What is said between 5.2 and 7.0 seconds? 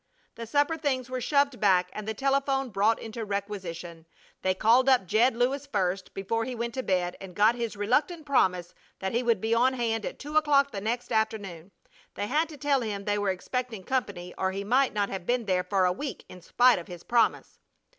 Lewis first before he went to